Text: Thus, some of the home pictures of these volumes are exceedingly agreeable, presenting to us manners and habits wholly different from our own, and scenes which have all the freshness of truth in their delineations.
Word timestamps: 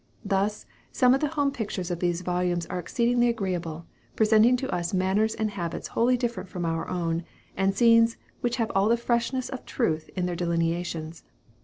Thus, 0.25 0.65
some 0.91 1.13
of 1.13 1.21
the 1.21 1.27
home 1.27 1.51
pictures 1.51 1.91
of 1.91 1.99
these 1.99 2.21
volumes 2.21 2.65
are 2.65 2.79
exceedingly 2.79 3.29
agreeable, 3.29 3.85
presenting 4.15 4.57
to 4.57 4.71
us 4.73 4.95
manners 4.95 5.35
and 5.35 5.51
habits 5.51 5.89
wholly 5.89 6.17
different 6.17 6.49
from 6.49 6.65
our 6.65 6.87
own, 6.87 7.23
and 7.55 7.75
scenes 7.75 8.17
which 8.39 8.55
have 8.55 8.71
all 8.73 8.89
the 8.89 8.97
freshness 8.97 9.47
of 9.49 9.63
truth 9.63 10.09
in 10.15 10.25
their 10.25 10.35
delineations. 10.35 11.23